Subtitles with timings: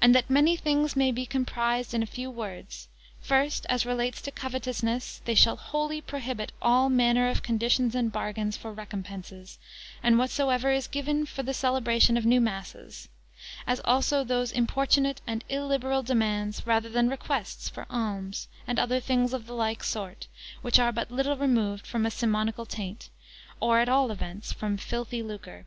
[0.00, 2.86] And that many things may be comprised in a few words:
[3.18, 8.56] first, as relates to covetousness: they shall wholly prohibit all manner of conditions and bargains
[8.56, 9.58] for recompenses,
[10.00, 13.08] and whatsoever is given for the celebration of new masses;
[13.66, 19.32] as also those importunate and illiberal demands, rather than requests, for alms, and other things
[19.32, 20.28] of the like sort,
[20.60, 23.10] which are but little removed from a simonical taint,
[23.58, 25.66] or at all events, from filthy lucre.